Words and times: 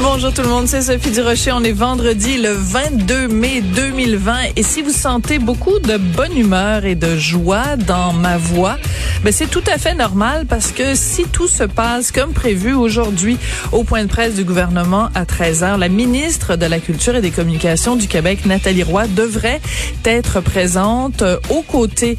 Bonjour 0.00 0.32
tout 0.32 0.42
le 0.42 0.48
monde, 0.48 0.68
c'est 0.68 0.82
Sophie 0.82 1.10
Durocher. 1.10 1.50
On 1.52 1.64
est 1.64 1.72
vendredi 1.72 2.38
le 2.38 2.52
22 2.52 3.26
mai 3.26 3.62
2020 3.62 4.36
et 4.54 4.62
si 4.62 4.80
vous 4.80 4.92
sentez 4.92 5.40
beaucoup 5.40 5.80
de 5.80 5.96
bonne 5.96 6.36
humeur 6.36 6.84
et 6.84 6.94
de 6.94 7.16
joie 7.16 7.76
dans 7.76 8.12
ma 8.12 8.38
voix, 8.38 8.76
ben 9.24 9.32
c'est 9.32 9.50
tout 9.50 9.64
à 9.66 9.78
fait 9.78 9.94
normal 9.94 10.46
parce 10.48 10.70
que 10.70 10.94
si 10.94 11.24
tout 11.24 11.48
se 11.48 11.64
passe 11.64 12.12
comme 12.12 12.32
prévu 12.32 12.72
aujourd'hui 12.72 13.36
au 13.72 13.84
point 13.84 14.02
de 14.02 14.08
presse 14.08 14.34
du 14.34 14.44
gouvernement 14.44 15.08
à 15.14 15.24
13h, 15.24 15.78
la 15.78 15.88
ministre 15.88 16.56
de 16.56 16.66
la 16.66 16.78
Culture 16.78 17.16
et 17.16 17.20
des 17.20 17.30
Communications 17.30 17.96
du 17.96 18.06
Québec, 18.06 18.46
Nathalie 18.46 18.82
Roy, 18.82 19.06
devrait 19.08 19.60
être 20.04 20.40
présente 20.40 21.22
euh, 21.22 21.38
aux 21.50 21.62
côtés 21.62 22.16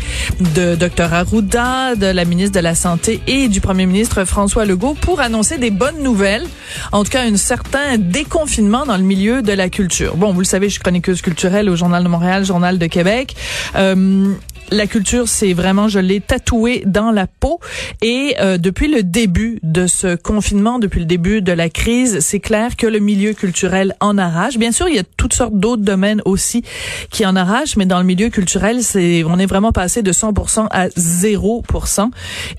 de 0.56 0.75
Dr 0.75 1.14
Arruda, 1.14 1.95
de 1.95 2.08
la 2.08 2.25
ministre 2.25 2.56
de 2.56 2.64
la 2.64 2.75
Santé 2.75 3.22
et 3.28 3.47
du 3.47 3.61
premier 3.61 3.86
ministre 3.86 4.25
François 4.25 4.66
Legault 4.66 4.95
pour 4.95 5.22
annoncer 5.22 5.58
des 5.58 5.72
bonnes 5.72 6.03
nouvelles, 6.03 6.45
en 6.91 7.03
tout 7.03 7.11
cas 7.11 7.28
une 7.28 7.38
certaine 7.38 8.09
déconfinement 8.09 8.86
dans 8.86 8.97
le 8.97 9.03
milieu 9.03 9.41
de 9.41 9.53
la 9.53 9.69
culture. 9.69 10.17
Bon, 10.17 10.34
vous 10.34 10.39
le 10.39 10.45
savez, 10.45 10.67
je 10.67 10.73
suis 10.73 10.81
chroniqueuse 10.81 11.22
culturelle 11.22 11.69
au 11.69 11.75
Journal 11.75 12.03
de 12.03 12.09
Montréal, 12.09 12.45
Journal 12.45 12.78
de 12.78 12.86
Québec. 12.88 13.36
Euh, 13.75 14.34
la 14.72 14.88
culture, 14.88 15.28
c'est 15.28 15.53
vraiment, 15.53 15.88
je 15.88 16.00
l'ai 16.00 16.20
tatoué 16.20 16.84
dans 16.86 17.12
la 17.12 17.28
peau. 17.28 17.59
Et 18.02 18.36
euh, 18.39 18.58
depuis 18.58 18.88
le 18.88 19.03
début 19.03 19.59
de 19.64 19.88
ce 19.88 20.16
confinement, 20.16 20.80
depuis 20.80 21.00
le 21.00 21.06
début 21.06 21.42
de 21.42 21.52
la 21.52 21.70
crise, 21.70 22.20
c'est 22.20 22.39
clair 22.39 22.75
que 22.75 22.88
le 22.88 23.00
milieu 23.00 23.34
culturel 23.34 23.95
en 24.00 24.17
arrache. 24.17 24.58
Bien 24.58 24.72
sûr, 24.72 24.88
il 24.88 24.95
y 24.95 25.00
a 25.00 25.03
toutes 25.17 25.34
sortes 25.34 25.56
d'autres 25.56 25.84
domaines 25.84 26.22
aussi 26.25 26.64
qui 27.09 27.25
en 27.25 27.36
arrachent, 27.36 27.78
mais 27.78 27.86
dans 27.86 28.00
le 28.00 28.06
milieu 28.06 28.30
culturel, 28.30 28.84
c'est 28.84 29.23
on 29.23 29.38
est 29.40 29.45
vraiment 29.45 29.72
passé 29.72 30.02
de 30.02 30.12
100% 30.12 30.67
à 30.72 30.88
0%. 30.88 32.12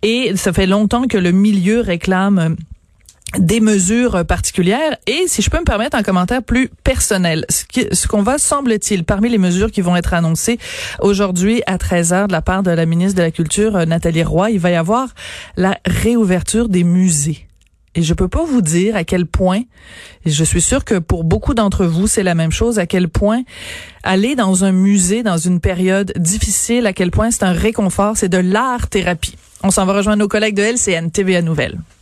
Et 0.02 0.36
ça 0.36 0.52
fait 0.52 0.66
longtemps 0.66 1.06
que 1.06 1.18
le 1.18 1.32
milieu 1.32 1.80
réclame 1.80 2.56
des 3.38 3.60
mesures 3.60 4.24
particulières 4.26 4.96
et 5.06 5.24
si 5.26 5.42
je 5.42 5.50
peux 5.50 5.58
me 5.58 5.64
permettre 5.64 5.96
un 5.96 6.02
commentaire 6.02 6.42
plus 6.42 6.68
personnel 6.82 7.44
ce 7.48 8.08
qu'on 8.08 8.22
va 8.22 8.38
semble-t-il 8.38 9.04
parmi 9.04 9.28
les 9.28 9.38
mesures 9.38 9.70
qui 9.70 9.80
vont 9.80 9.94
être 9.96 10.14
annoncées 10.14 10.58
aujourd'hui 11.00 11.62
à 11.66 11.76
13h 11.76 12.26
de 12.26 12.32
la 12.32 12.42
part 12.42 12.62
de 12.62 12.70
la 12.70 12.86
ministre 12.86 13.16
de 13.16 13.22
la 13.22 13.30
Culture 13.30 13.76
euh, 13.76 13.84
Nathalie 13.84 14.24
Roy 14.24 14.50
il 14.50 14.58
va 14.58 14.70
y 14.70 14.74
avoir 14.74 15.08
la 15.56 15.78
réouverture 15.86 16.68
des 16.68 16.82
musées 16.82 17.46
et 17.94 18.02
je 18.02 18.14
peux 18.14 18.28
pas 18.28 18.44
vous 18.44 18.62
dire 18.62 18.94
à 18.94 19.02
quel 19.02 19.26
point, 19.26 19.62
et 20.24 20.30
je 20.30 20.44
suis 20.44 20.60
sûre 20.60 20.84
que 20.84 21.00
pour 21.00 21.24
beaucoup 21.24 21.54
d'entre 21.54 21.86
vous, 21.86 22.06
c'est 22.06 22.22
la 22.22 22.36
même 22.36 22.52
chose, 22.52 22.78
à 22.78 22.86
quel 22.86 23.08
point 23.08 23.42
aller 24.04 24.36
dans 24.36 24.64
un 24.64 24.70
musée 24.70 25.24
dans 25.24 25.38
une 25.38 25.58
période 25.58 26.12
difficile, 26.16 26.86
à 26.86 26.92
quel 26.92 27.10
point 27.10 27.32
c'est 27.32 27.42
un 27.42 27.52
réconfort, 27.52 28.16
c'est 28.16 28.28
de 28.28 28.38
l'art-thérapie. 28.38 29.36
On 29.64 29.72
s'en 29.72 29.86
va 29.86 29.92
rejoindre 29.92 30.20
nos 30.20 30.28
collègues 30.28 30.54
de 30.54 30.62
LCN 30.62 31.10
TVA 31.10 31.42
Nouvelles. 31.42 31.80